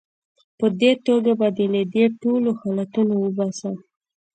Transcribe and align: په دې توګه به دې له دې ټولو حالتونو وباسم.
په 0.57 0.65
دې 0.79 0.91
توګه 1.07 1.31
به 1.39 1.47
دې 1.57 1.65
له 1.73 1.81
دې 1.93 2.05
ټولو 2.21 2.49
حالتونو 2.59 3.13
وباسم. 3.17 3.75